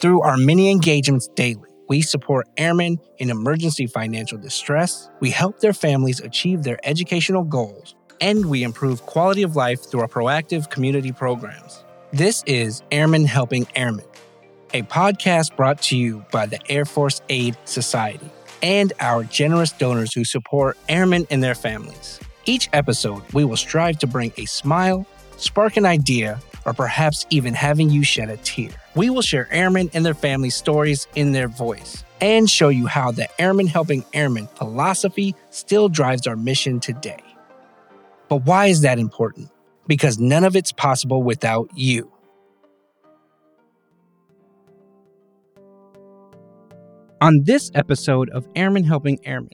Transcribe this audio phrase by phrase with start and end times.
[0.00, 5.74] Through our many engagements daily, we support airmen in emergency financial distress, we help their
[5.74, 11.12] families achieve their educational goals, and we improve quality of life through our proactive community
[11.12, 11.84] programs.
[12.14, 14.06] This is Airmen Helping Airmen,
[14.72, 18.30] a podcast brought to you by the Air Force Aid Society
[18.62, 22.18] and our generous donors who support airmen and their families.
[22.46, 25.06] Each episode, we will strive to bring a smile,
[25.36, 28.70] spark an idea, or perhaps even having you shed a tear.
[28.94, 33.12] We will share airmen and their families' stories in their voice and show you how
[33.12, 37.22] the Airmen Helping Airmen philosophy still drives our mission today.
[38.28, 39.50] But why is that important?
[39.86, 42.12] Because none of it's possible without you.
[47.20, 49.50] On this episode of Airmen Helping Airmen,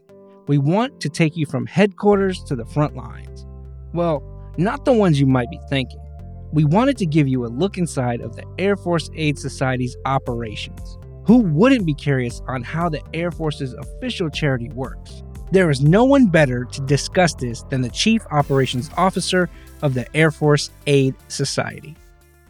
[0.47, 3.45] we want to take you from headquarters to the front lines.
[3.93, 4.23] Well,
[4.57, 6.06] not the ones you might be thinking.
[6.53, 10.97] We wanted to give you a look inside of the Air Force Aid Society's operations.
[11.27, 15.23] Who wouldn't be curious on how the Air Force's official charity works?
[15.51, 19.51] There is no one better to discuss this than the Chief Operations Officer
[19.83, 21.97] of the Air Force Aid Society.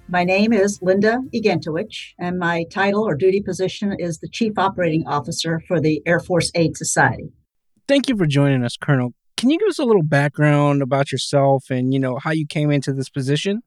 [0.09, 5.07] My name is Linda Egentowich, and my title or duty position is the Chief Operating
[5.07, 7.33] Officer for the Air Force Aid Society.
[7.89, 9.15] Thank you for joining us, Colonel.
[9.37, 12.71] Can you give us a little background about yourself and, you know, how you came
[12.71, 13.63] into this position?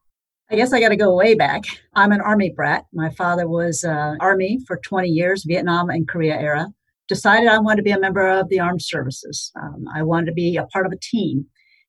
[0.51, 1.63] I guess I got to go way back.
[1.93, 2.85] I'm an Army brat.
[2.91, 6.67] My father was uh, Army for 20 years, Vietnam and Korea era.
[7.07, 9.51] Decided I wanted to be a member of the armed services.
[9.61, 11.45] Um, I wanted to be a part of a team.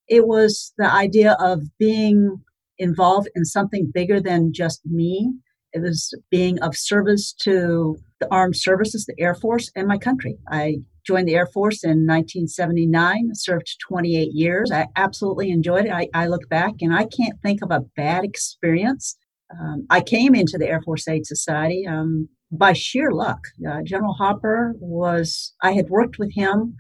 [0.09, 2.43] It was the idea of being
[2.77, 5.33] involved in something bigger than just me.
[5.73, 10.37] It was being of service to the armed services, the Air Force, and my country.
[10.51, 14.71] I joined the Air Force in 1979, served 28 years.
[14.73, 15.93] I absolutely enjoyed it.
[15.93, 19.17] I, I look back and I can't think of a bad experience.
[19.59, 23.41] Um, I came into the Air Force Aid Society um, by sheer luck.
[23.69, 26.77] Uh, General Hopper was, I had worked with him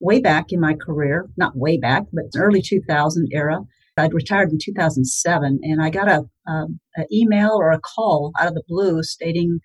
[0.00, 3.60] way back in my career, not way back, but early 2000 era.
[3.96, 8.48] I'd retired in 2007, and I got a, um, an email or a call out
[8.48, 9.60] of the blue stating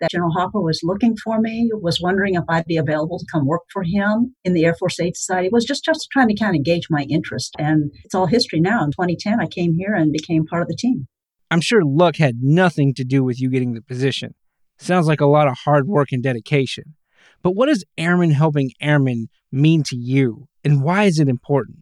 [0.00, 3.46] that General Hopper was looking for me, was wondering if I'd be available to come
[3.46, 5.48] work for him in the Air Force Aid Society.
[5.50, 7.54] Was just, just trying to kind of gauge my interest.
[7.58, 8.84] And it's all history now.
[8.84, 11.06] In 2010, I came here and became part of the team.
[11.50, 14.34] I'm sure luck had nothing to do with you getting the position.
[14.78, 16.94] Sounds like a lot of hard work and dedication.
[17.42, 21.78] But what does Airmen Helping Airmen mean to you, and why is it important?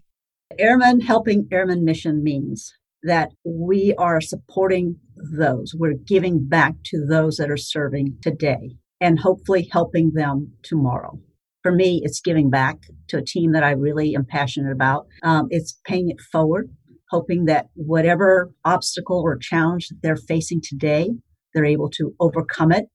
[0.59, 4.97] Airmen Helping Airmen mission means that we are supporting
[5.31, 5.75] those.
[5.77, 11.19] We're giving back to those that are serving today and hopefully helping them tomorrow.
[11.63, 12.79] For me, it's giving back
[13.09, 15.07] to a team that I really am passionate about.
[15.23, 16.71] Um, it's paying it forward,
[17.11, 21.11] hoping that whatever obstacle or challenge that they're facing today,
[21.55, 22.87] they're able to overcome it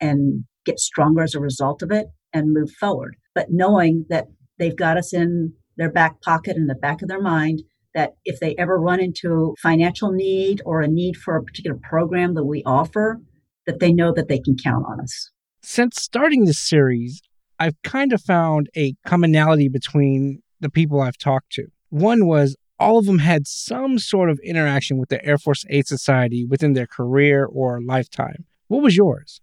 [0.00, 3.16] and get stronger as a result of it and move forward.
[3.34, 4.26] But knowing that
[4.58, 7.62] they've got us in their back pocket in the back of their mind
[7.94, 12.34] that if they ever run into financial need or a need for a particular program
[12.34, 13.20] that we offer,
[13.66, 15.30] that they know that they can count on us.
[15.62, 17.22] Since starting this series,
[17.58, 21.66] I've kind of found a commonality between the people I've talked to.
[21.90, 25.86] One was all of them had some sort of interaction with the Air Force Aid
[25.86, 28.46] Society within their career or lifetime.
[28.66, 29.40] What was yours?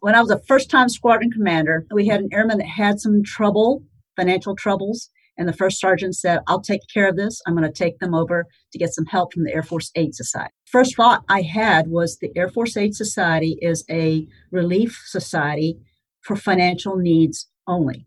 [0.00, 3.22] When I was a first time squadron commander, we had an airman that had some
[3.22, 3.84] trouble,
[4.16, 7.40] financial troubles, and the first sergeant said, I'll take care of this.
[7.46, 10.14] I'm going to take them over to get some help from the Air Force Aid
[10.14, 10.52] Society.
[10.66, 15.78] First thought I had was the Air Force Aid Society is a relief society
[16.22, 18.06] for financial needs only.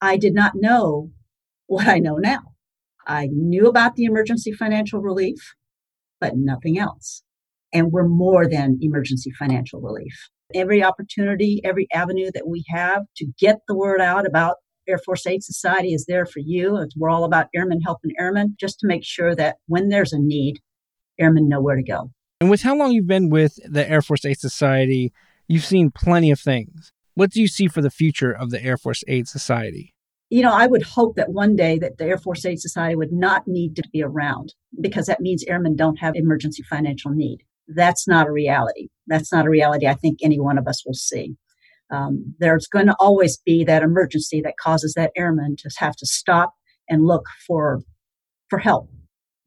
[0.00, 1.10] I did not know
[1.66, 2.54] what I know now.
[3.06, 5.54] I knew about the emergency financial relief,
[6.20, 7.22] but nothing else.
[7.72, 10.28] And we're more than emergency financial relief.
[10.54, 14.56] Every opportunity, every avenue that we have to get the word out about
[14.88, 16.86] Air Force Aid Society is there for you.
[16.96, 20.60] We're all about airmen helping airmen just to make sure that when there's a need,
[21.18, 22.10] airmen know where to go.
[22.40, 25.12] And with how long you've been with the Air Force Aid Society,
[25.46, 26.92] you've seen plenty of things.
[27.14, 29.94] What do you see for the future of the Air Force Aid Society?
[30.30, 33.12] You know, I would hope that one day that the Air Force Aid Society would
[33.12, 37.38] not need to be around because that means airmen don't have emergency financial need.
[37.66, 38.88] That's not a reality.
[39.06, 41.36] That's not a reality I think any one of us will see
[41.90, 46.06] um, there's going to always be that emergency that causes that airman to have to
[46.06, 46.54] stop
[46.88, 47.80] and look for
[48.50, 48.88] for help.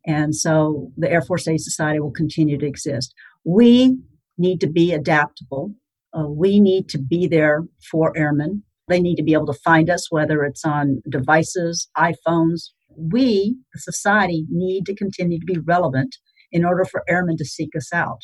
[0.06, 3.14] And so the Air Force Aid Society will continue to exist.
[3.44, 3.98] We
[4.38, 5.74] need to be adaptable.
[6.14, 8.64] Uh, we need to be there for airmen.
[8.88, 12.70] They need to be able to find us, whether it's on devices, iPhones.
[12.98, 16.18] We, the society, need to continue to be relevant
[16.52, 18.20] in order for airmen to seek us out.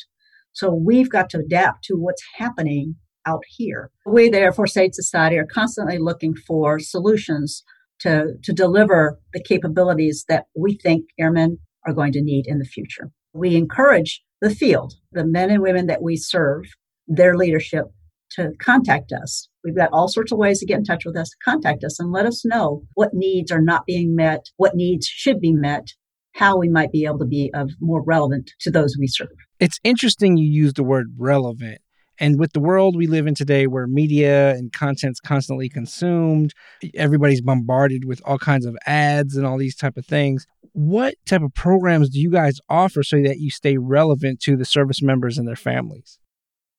[0.52, 2.96] So we've got to adapt to what's happening
[3.28, 3.90] out here.
[4.06, 7.62] We, the Air Force Aid Society, are constantly looking for solutions
[8.00, 12.64] to, to deliver the capabilities that we think airmen are going to need in the
[12.64, 13.10] future.
[13.32, 16.64] We encourage the field, the men and women that we serve,
[17.06, 17.86] their leadership
[18.32, 19.48] to contact us.
[19.64, 22.12] We've got all sorts of ways to get in touch with us, contact us and
[22.12, 25.88] let us know what needs are not being met, what needs should be met,
[26.34, 29.28] how we might be able to be of more relevant to those we serve.
[29.58, 31.80] It's interesting you use the word relevant.
[32.20, 36.52] And with the world we live in today where media and content's constantly consumed,
[36.94, 40.46] everybody's bombarded with all kinds of ads and all these type of things.
[40.72, 44.64] What type of programs do you guys offer so that you stay relevant to the
[44.64, 46.18] service members and their families?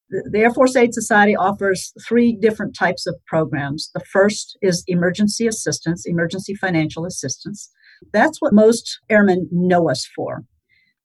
[0.09, 3.92] The Air Force Aid Society offers three different types of programs.
[3.94, 7.69] The first is emergency assistance, emergency financial assistance.
[8.12, 10.45] That's what most airmen know us for.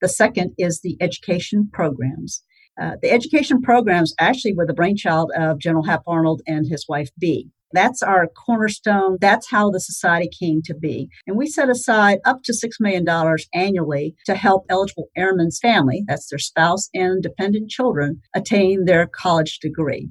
[0.01, 2.43] The second is the education programs.
[2.81, 7.11] Uh, the education programs actually were the brainchild of General Hap Arnold and his wife
[7.19, 7.51] Bee.
[7.73, 9.19] That's our cornerstone.
[9.21, 11.09] That's how the society came to be.
[11.27, 13.05] And we set aside up to $6 million
[13.53, 19.59] annually to help eligible airmen's family, that's their spouse and dependent children, attain their college
[19.59, 20.09] degree.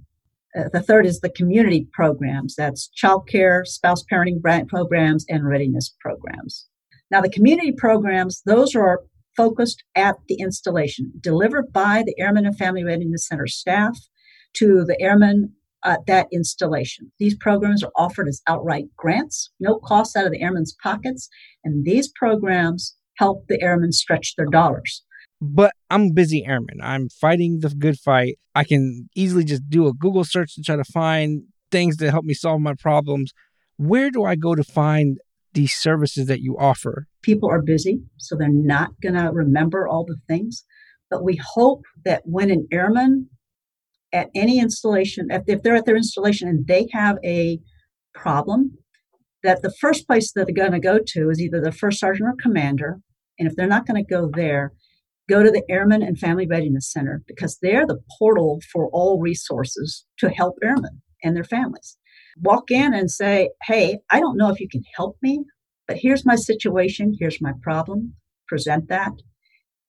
[0.58, 2.56] Uh, the third is the community programs.
[2.56, 6.68] That's child care, spouse parenting grant programs, and readiness programs.
[7.10, 9.02] Now, the community programs, those are
[9.36, 13.98] focused at the installation, delivered by the Airmen and Family Readiness Center staff
[14.56, 15.54] to the airmen
[15.84, 17.12] at that installation.
[17.20, 21.30] These programs are offered as outright grants, no cost out of the airmen's pockets,
[21.64, 25.04] and these programs help the airmen stretch their dollars.
[25.42, 26.80] But I'm a busy airman.
[26.82, 28.40] I'm fighting the good fight.
[28.56, 32.24] I can easily just do a Google search to try to find things to help
[32.24, 33.34] me solve my problems.
[33.78, 35.18] Where do I go to find
[35.54, 37.08] these services that you offer?
[37.22, 40.64] People are busy, so they're not going to remember all the things.
[41.10, 43.30] But we hope that when an airman
[44.12, 47.60] at any installation, if, they're at their installation and they have a
[48.14, 48.78] problem,
[49.44, 52.30] that the first place that they're going to go to is either the first sergeant
[52.30, 53.00] or commander.
[53.38, 54.72] And if they're not going to go there,
[55.30, 60.06] go to the Airmen and Family Readiness Center because they're the portal for all resources
[60.20, 61.98] to help airmen and their families
[62.42, 65.44] walk in and say, Hey, I don't know if you can help me,
[65.88, 68.14] but here's my situation, here's my problem,
[68.48, 69.14] present that.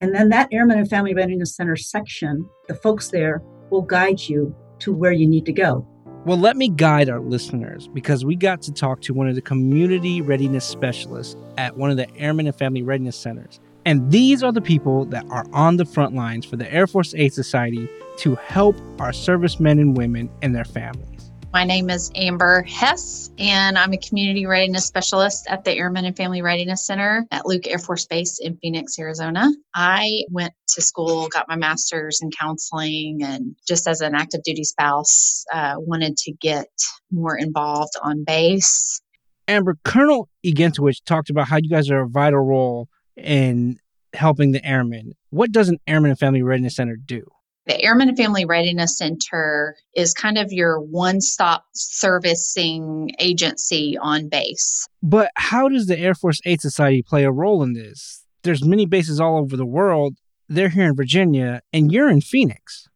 [0.01, 4.55] And then that Airmen and Family Readiness Center section, the folks there will guide you
[4.81, 5.87] to where you need to go.
[6.25, 9.43] Well, let me guide our listeners because we got to talk to one of the
[9.43, 13.61] community readiness specialists at one of the Airmen and Family Readiness Centers.
[13.85, 17.15] And these are the people that are on the front lines for the Air Force
[17.15, 17.89] Aid Society
[18.19, 21.31] to help our servicemen and women and their families.
[21.55, 26.17] My name is Amber Hess, and I'm a community readiness specialist at the Airmen and
[26.17, 29.49] Family Readiness Center at Luke Air Force Base in Phoenix, Arizona.
[29.73, 34.65] I went to school, got my master's in counseling, and just as an active duty
[34.65, 36.67] spouse, uh, wanted to get
[37.13, 39.01] more involved on base.
[39.47, 43.79] Amber, Colonel Egentowich talked about how you guys are a vital role in
[44.13, 45.13] helping the airmen.
[45.31, 47.23] What does an Airmen and Family Readiness Center do?
[47.67, 54.29] The Airmen and Family Readiness Center is kind of your one stop servicing agency on
[54.29, 54.87] base.
[55.03, 58.23] But how does the Air Force Aid Society play a role in this?
[58.43, 60.19] There's many bases all over the world.
[60.47, 62.87] They're here in Virginia, and you're in Phoenix.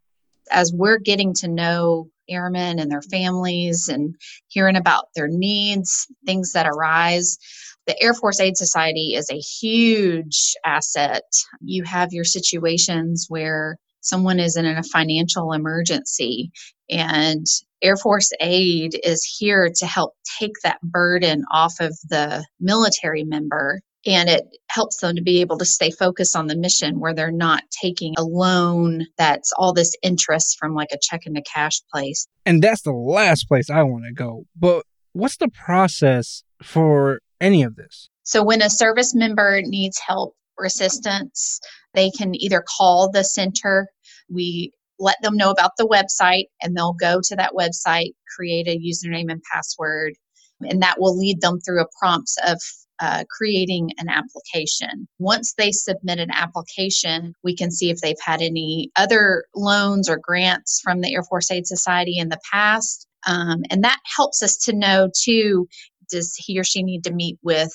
[0.50, 4.14] As we're getting to know airmen and their families and
[4.48, 7.38] hearing about their needs, things that arise,
[7.86, 11.22] the Air Force Aid Society is a huge asset.
[11.62, 16.50] You have your situations where someone is in a financial emergency
[16.90, 17.46] and
[17.82, 23.80] Air Force Aid is here to help take that burden off of the military member
[24.06, 27.30] and it helps them to be able to stay focused on the mission where they're
[27.30, 32.26] not taking a loan that's all this interest from like a check into cash place.
[32.46, 34.44] And that's the last place I want to go.
[34.56, 38.08] But what's the process for any of this?
[38.22, 41.60] So when a service member needs help or assistance,
[41.94, 43.88] they can either call the center.
[44.32, 48.78] We let them know about the website and they'll go to that website, create a
[48.78, 50.14] username and password,
[50.60, 52.58] and that will lead them through a prompt of
[53.00, 55.06] uh, creating an application.
[55.18, 60.18] Once they submit an application, we can see if they've had any other loans or
[60.20, 63.06] grants from the Air Force Aid Society in the past.
[63.26, 65.68] Um, and that helps us to know too
[66.10, 67.72] does he or she need to meet with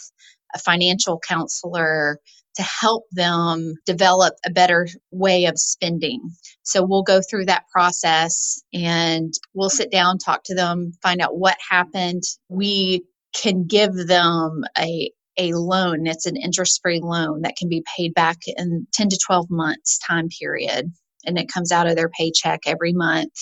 [0.56, 2.20] a financial counselor
[2.56, 6.22] to help them develop a better way of spending.
[6.64, 11.38] So we'll go through that process and we'll sit down, talk to them, find out
[11.38, 12.24] what happened.
[12.50, 16.06] We can give them a a loan.
[16.06, 19.98] It's an interest free loan that can be paid back in 10 to 12 months
[19.98, 20.94] time period.
[21.26, 23.34] And it comes out of their paycheck every month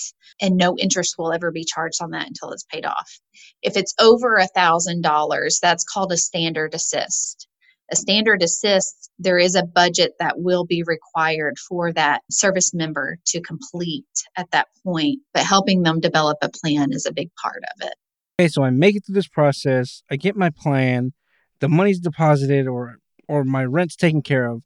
[0.41, 3.19] and no interest will ever be charged on that until it's paid off.
[3.61, 7.47] If it's over a thousand dollars, that's called a standard assist.
[7.91, 13.17] A standard assist, there is a budget that will be required for that service member
[13.27, 14.05] to complete
[14.37, 17.93] at that point, but helping them develop a plan is a big part of it.
[18.39, 21.11] Okay, so I make it through this process, I get my plan,
[21.59, 22.97] the money's deposited or
[23.27, 24.63] or my rent's taken care of.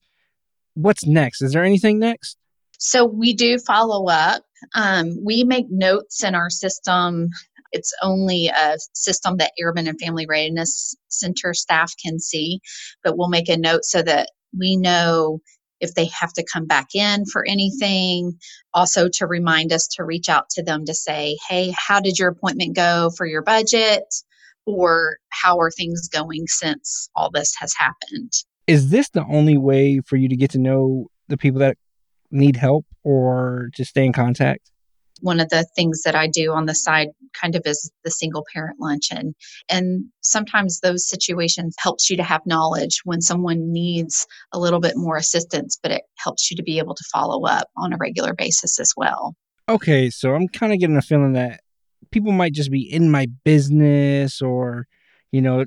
[0.74, 1.42] What's next?
[1.42, 2.38] Is there anything next?
[2.80, 4.44] So we do follow up.
[4.74, 7.30] Um, we make notes in our system.
[7.72, 12.62] It's only a system that Airmen and Family Readiness Center staff can see,
[13.04, 15.40] but we'll make a note so that we know
[15.82, 18.34] if they have to come back in for anything.
[18.74, 22.30] Also, to remind us to reach out to them to say, hey, how did your
[22.30, 24.04] appointment go for your budget?
[24.66, 28.32] Or how are things going since all this has happened?
[28.68, 31.78] Is this the only way for you to get to know the people that
[32.32, 34.72] need help or to stay in contact?
[35.22, 37.08] One of the things that I do on the side
[37.40, 39.34] kind of is the single parent luncheon.
[39.70, 44.98] And sometimes those situations helps you to have knowledge when someone needs a little bit
[44.98, 48.34] more assistance, but it helps you to be able to follow up on a regular
[48.34, 49.36] basis as well.
[49.70, 51.62] Okay, so I'm kind of getting a feeling that
[52.12, 54.86] people might just be in my business or,
[55.32, 55.66] you know,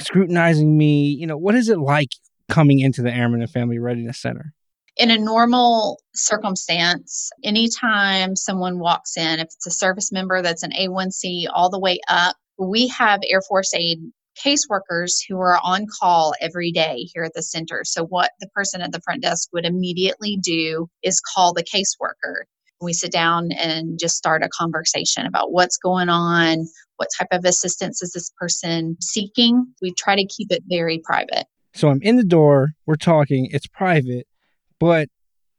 [0.00, 1.08] scrutinizing me.
[1.08, 2.10] You know, what is it like
[2.48, 4.52] coming into the Airmen and Family Readiness Center?
[4.96, 10.72] In a normal circumstance, anytime someone walks in, if it's a service member that's an
[10.72, 13.98] A1C all the way up, we have Air Force Aid
[14.42, 17.82] caseworkers who are on call every day here at the center.
[17.84, 22.44] So, what the person at the front desk would immediately do is call the caseworker.
[22.80, 27.44] We sit down and just start a conversation about what's going on, what type of
[27.44, 29.66] assistance is this person seeking.
[29.80, 31.46] We try to keep it very private.
[31.74, 34.26] So, I'm in the door, we're talking, it's private
[34.78, 35.08] but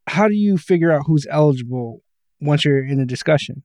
[0.06, 2.02] how do you figure out who's eligible
[2.40, 3.62] once you're in a discussion?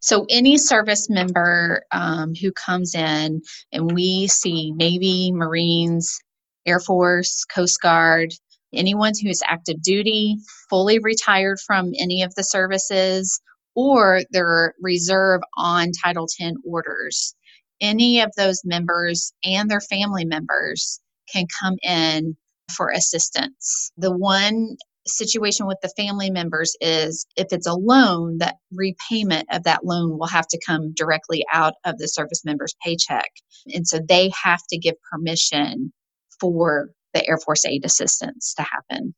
[0.00, 3.40] So, any service member um, who comes in,
[3.72, 6.20] and we see Navy, Marines,
[6.66, 8.32] Air Force, Coast Guard,
[8.74, 10.36] anyone who is active duty,
[10.68, 13.40] fully retired from any of the services,
[13.74, 17.34] or they're reserve on Title 10 orders.
[17.80, 21.00] Any of those members and their family members
[21.32, 22.36] can come in
[22.74, 23.92] for assistance.
[23.96, 29.64] The one situation with the family members is if it's a loan, that repayment of
[29.64, 33.30] that loan will have to come directly out of the service member's paycheck.
[33.72, 35.92] And so they have to give permission
[36.40, 39.14] for the Air Force aid assistance to happen.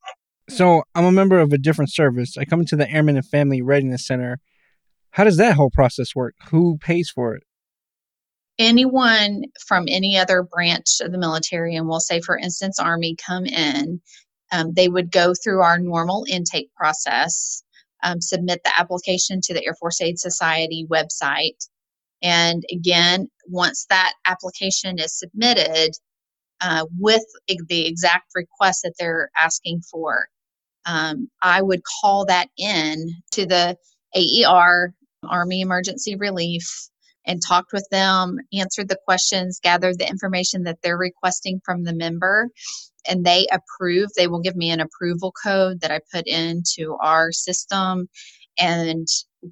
[0.49, 2.37] So I'm a member of a different service.
[2.37, 4.39] I come into the Airmen and Family Readiness Center.
[5.11, 6.35] How does that whole process work?
[6.49, 7.43] Who pays for it?
[8.57, 13.45] Anyone from any other branch of the military, and we'll say, for instance, Army, come
[13.45, 14.01] in
[14.51, 17.63] um, they would go through our normal intake process,
[18.03, 21.67] um, submit the application to the Air Force Aid Society website.
[22.21, 25.91] And again, once that application is submitted
[26.61, 30.27] uh, with the exact request that they're asking for,
[30.85, 32.97] um, I would call that in
[33.31, 33.77] to the
[34.15, 34.93] AER,
[35.29, 36.67] Army Emergency Relief,
[37.29, 41.93] and talked with them, answered the questions, gathered the information that they're requesting from the
[41.93, 42.49] member,
[43.07, 44.09] and they approve.
[44.17, 48.09] They will give me an approval code that I put into our system,
[48.59, 49.07] and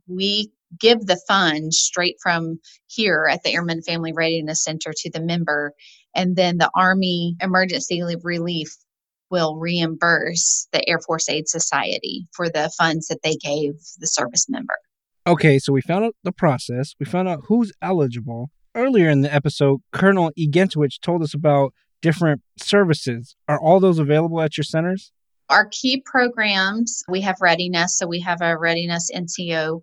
[0.08, 5.22] we give the funds straight from here at the Airmen Family Readiness Center to the
[5.22, 5.72] member,
[6.16, 8.76] and then the Army Emergency Relief
[9.30, 14.48] will reimburse the Air Force Aid Society for the funds that they gave the service
[14.50, 14.78] member.
[15.28, 16.96] Okay, so we found out the process.
[17.02, 18.50] We found out who's eligible.
[18.74, 23.36] Earlier in the episode, Colonel Egentowich told us about different services.
[23.46, 25.12] Are all those available at your centers?
[25.50, 27.98] Our key programs, we have readiness.
[27.98, 29.82] So we have a readiness NCO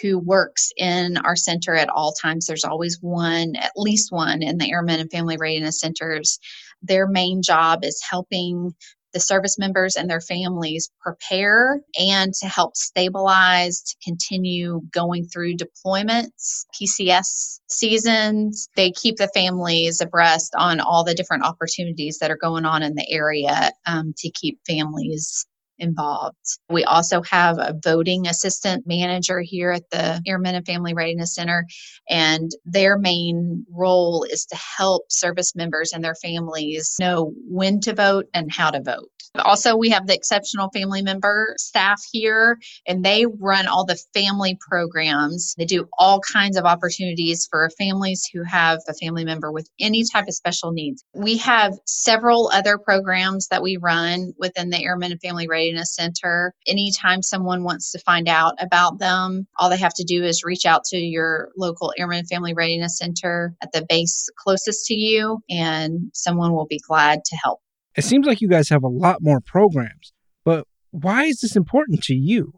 [0.00, 2.46] who works in our center at all times.
[2.46, 6.38] There's always one, at least one, in the Airmen and Family Readiness Centers.
[6.80, 8.72] Their main job is helping
[9.12, 15.56] the service members and their families prepare and to help stabilize, to continue going through
[15.56, 18.68] deployments, PCS seasons.
[18.76, 22.94] They keep the families abreast on all the different opportunities that are going on in
[22.94, 25.46] the area um, to keep families
[25.78, 26.36] involved.
[26.68, 31.66] We also have a voting assistant manager here at the Airmen and Family Readiness Center,
[32.08, 37.94] and their main role is to help service members and their families know when to
[37.94, 39.10] vote and how to vote.
[39.36, 44.58] Also, we have the exceptional family member staff here, and they run all the family
[44.68, 45.54] programs.
[45.56, 50.04] They do all kinds of opportunities for families who have a family member with any
[50.04, 51.04] type of special needs.
[51.14, 56.54] We have several other programs that we run within the Airmen and Family Readiness Center.
[56.66, 60.66] Anytime someone wants to find out about them, all they have to do is reach
[60.66, 65.38] out to your local Airmen and Family Readiness Center at the base closest to you,
[65.50, 67.60] and someone will be glad to help.
[67.98, 70.12] It seems like you guys have a lot more programs,
[70.44, 72.52] but why is this important to you?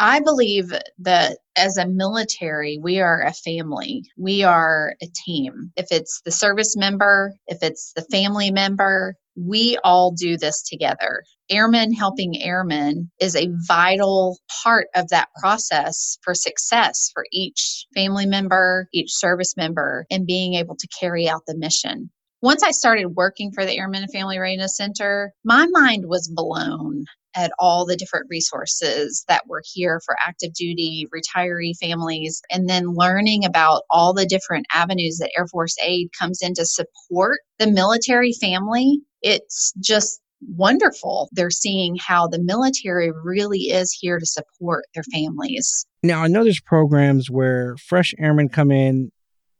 [0.00, 4.02] I believe that as a military, we are a family.
[4.18, 5.70] We are a team.
[5.76, 11.22] If it's the service member, if it's the family member, we all do this together.
[11.48, 18.26] Airmen helping airmen is a vital part of that process for success for each family
[18.26, 22.10] member, each service member, and being able to carry out the mission.
[22.42, 27.04] Once I started working for the Airmen and Family Readiness Center, my mind was blown
[27.36, 32.94] at all the different resources that were here for active duty retiree families and then
[32.94, 37.70] learning about all the different avenues that Air Force Aid comes in to support the
[37.70, 38.98] military family.
[39.22, 41.28] It's just wonderful.
[41.30, 45.86] They're seeing how the military really is here to support their families.
[46.02, 49.12] Now, I know there's programs where fresh airmen come in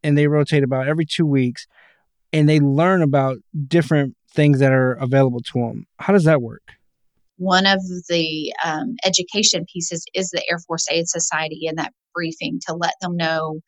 [0.03, 1.69] and they rotate about every two weeks
[2.33, 5.87] and they learn about different things that are available to them.
[5.99, 6.63] How does that work?
[7.43, 12.61] one of the um, education pieces is the Air Force Aid Society and that briefing
[12.67, 13.61] to let them know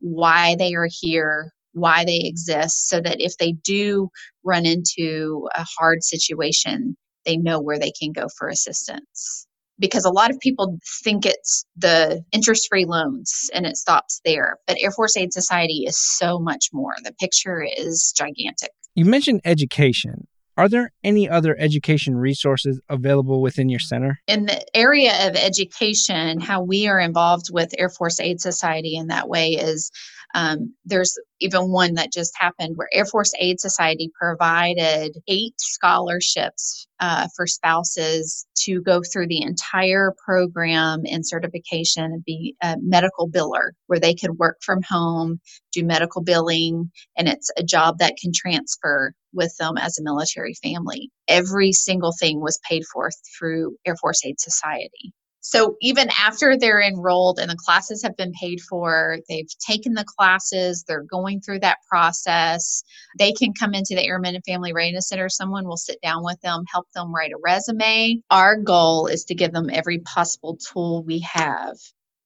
[0.00, 4.08] why they are here, why they exist, so that if they do
[4.44, 6.96] run into a hard situation,
[7.26, 9.47] they know where they can go for assistance.
[9.78, 14.56] Because a lot of people think it's the interest free loans and it stops there.
[14.66, 16.94] But Air Force Aid Society is so much more.
[17.04, 18.70] The picture is gigantic.
[18.94, 20.26] You mentioned education.
[20.56, 24.18] Are there any other education resources available within your center?
[24.26, 29.06] in the area of education, how we are involved with Air Force Aid Society in
[29.06, 29.92] that way is
[30.34, 36.86] um, there's even one that just happened where Air Force Aid Society provided eight scholarships
[37.00, 43.28] uh, for spouses to go through the entire program and certification and be a medical
[43.28, 45.40] biller, where they could work from home,
[45.72, 50.54] do medical billing, and it's a job that can transfer with them as a military
[50.62, 51.10] family.
[51.28, 55.12] Every single thing was paid for through Air Force Aid Society.
[55.40, 60.04] So even after they're enrolled and the classes have been paid for, they've taken the
[60.04, 62.82] classes, they're going through that process,
[63.18, 65.28] they can come into the Airmen and Family Readiness Center.
[65.28, 68.20] Someone will sit down with them, help them write a resume.
[68.30, 71.76] Our goal is to give them every possible tool we have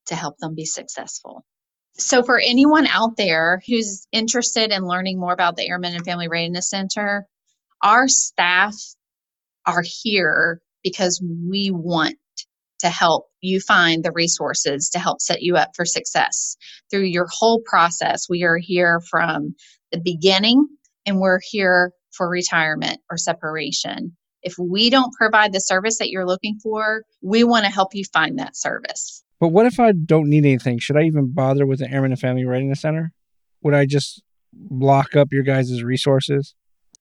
[0.07, 1.45] to help them be successful.
[1.99, 6.29] So, for anyone out there who's interested in learning more about the Airmen and Family
[6.29, 7.27] Readiness Center,
[7.83, 8.75] our staff
[9.67, 12.17] are here because we want
[12.83, 16.57] to help you find the resources to help set you up for success
[16.91, 18.27] through your whole process.
[18.29, 19.55] We are here from
[19.93, 20.67] the beginning
[21.07, 24.17] and we're here for retirement or separation.
[24.43, 28.05] If we don't provide the service that you're looking for, we want to help you
[28.13, 29.23] find that service.
[29.39, 30.79] But what if I don't need anything?
[30.79, 33.13] Should I even bother with the Airmen and Family Readiness Center?
[33.63, 36.55] Would I just block up your guys' resources?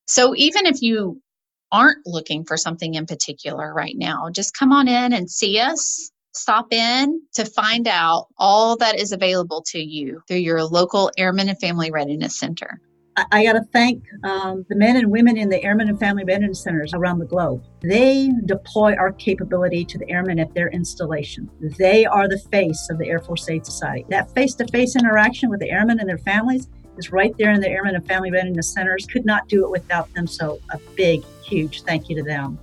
[0.08, 1.22] So even if you
[1.72, 6.12] aren't looking for something in particular right now, just come on in and see us.
[6.34, 11.50] Stop in to find out all that is available to you through your local Airmen
[11.50, 12.80] and Family Readiness Center.
[13.32, 16.64] I, got to thank um, the men and women in the Airmen and Family Readiness
[16.64, 17.62] Centers around the globe.
[17.82, 21.50] They deploy our capability to the airmen at their installation.
[21.78, 24.06] They are the face of the Air Force Aid Society.
[24.10, 27.62] That face to face interaction with the airmen and their families is right there in
[27.62, 29.06] the Airmen and Family Readiness Centers.
[29.06, 30.28] Could not do it without them.
[30.28, 32.60] So, a big, huge thank you to them.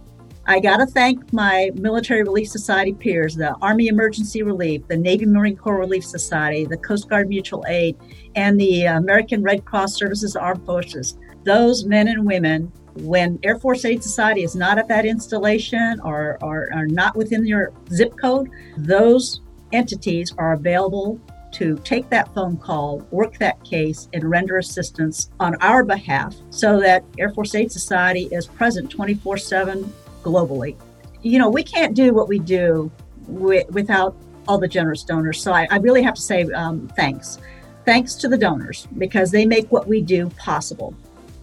[0.47, 5.27] I got to thank my Military Relief Society peers, the Army Emergency Relief, the Navy
[5.27, 7.99] Marine Corps Relief Society, the Coast Guard Mutual Aid,
[8.35, 11.19] and the American Red Cross Services Armed Forces.
[11.45, 16.39] Those men and women, when Air Force Aid Society is not at that installation or,
[16.41, 21.21] are not within your zip code, those entities are available
[21.53, 26.81] to take that phone call, work that case, and render assistance on our behalf so
[26.81, 30.77] that Air Force Aid Society is present 24 7 globally.
[31.23, 32.91] You know, we can't do what we do
[33.27, 35.41] wi- without all the generous donors.
[35.43, 37.39] So I, I really have to say um, thanks.
[37.85, 40.95] Thanks to the donors because they make what we do possible.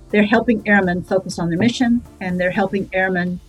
[0.10, 3.40] They're helping airmen focus on their mission and they're helping airmen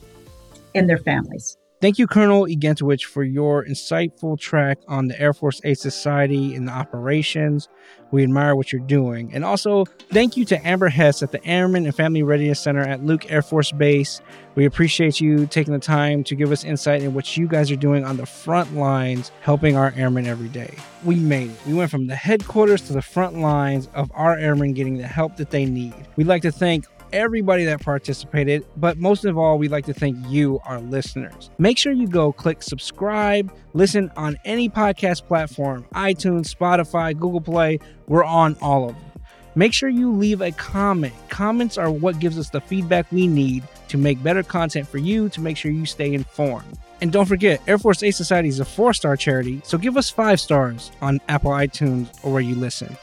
[0.74, 1.56] and their families.
[1.86, 6.66] Thank you, Colonel Egentowich, for your insightful track on the Air Force Aid Society and
[6.66, 7.68] the operations.
[8.10, 9.32] We admire what you're doing.
[9.32, 13.04] And also, thank you to Amber Hess at the Airmen and Family Readiness Center at
[13.04, 14.20] Luke Air Force Base.
[14.56, 17.76] We appreciate you taking the time to give us insight in what you guys are
[17.76, 20.74] doing on the front lines, helping our airmen every day.
[21.04, 21.66] We made it.
[21.68, 25.36] We went from the headquarters to the front lines of our airmen getting the help
[25.36, 25.94] that they need.
[26.16, 30.16] We'd like to thank everybody that participated, but most of all, we'd like to thank
[30.28, 31.50] you, our listeners.
[31.58, 37.78] Make sure you go click subscribe, listen on any podcast platform iTunes, Spotify, Google Play.
[38.06, 39.22] We're on all of them.
[39.54, 41.14] Make sure you leave a comment.
[41.30, 45.28] Comments are what gives us the feedback we need to make better content for you
[45.30, 46.78] to make sure you stay informed.
[47.00, 50.10] And don't forget, Air Force Aid Society is a four star charity, so give us
[50.10, 52.96] five stars on Apple iTunes or where you listen.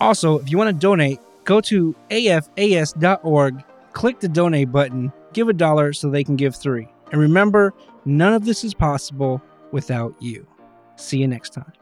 [0.00, 5.52] Also, if you want to donate, go to afas.org, click the donate button, give a
[5.52, 6.88] dollar so they can give three.
[7.12, 7.74] And remember,
[8.04, 10.46] none of this is possible without you.
[10.96, 11.72] See you next time.